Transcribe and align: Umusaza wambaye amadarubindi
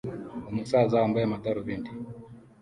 Umusaza 0.49 0.93
wambaye 1.01 1.23
amadarubindi 1.27 1.91